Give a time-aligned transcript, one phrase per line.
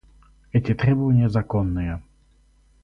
[0.51, 2.01] Эти требования законные.